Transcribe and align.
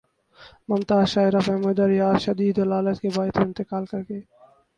ممتاز 0.69 1.05
شاعرہ 1.07 1.39
فہمیدہ 1.39 1.85
ریاض 1.87 2.17
شدید 2.21 2.55
علالت 2.59 3.01
کے 3.01 3.09
باعث 3.15 3.37
انتقال 3.37 3.85
کر 3.85 4.01
گئیں 4.09 4.21